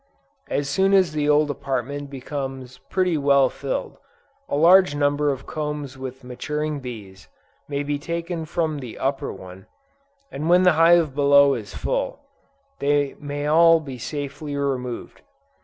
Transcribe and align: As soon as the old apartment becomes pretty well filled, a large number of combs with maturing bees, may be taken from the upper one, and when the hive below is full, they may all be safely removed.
As 0.49 0.67
soon 0.67 0.95
as 0.95 1.11
the 1.11 1.29
old 1.29 1.51
apartment 1.51 2.09
becomes 2.09 2.79
pretty 2.89 3.19
well 3.19 3.49
filled, 3.51 3.99
a 4.49 4.55
large 4.55 4.95
number 4.95 5.29
of 5.29 5.45
combs 5.45 5.95
with 5.95 6.23
maturing 6.23 6.79
bees, 6.79 7.27
may 7.69 7.83
be 7.83 7.99
taken 7.99 8.45
from 8.45 8.79
the 8.79 8.97
upper 8.97 9.31
one, 9.31 9.67
and 10.31 10.49
when 10.49 10.63
the 10.63 10.71
hive 10.73 11.13
below 11.13 11.53
is 11.53 11.75
full, 11.75 12.21
they 12.79 13.15
may 13.19 13.45
all 13.45 13.79
be 13.79 13.99
safely 13.99 14.55
removed. 14.55 15.21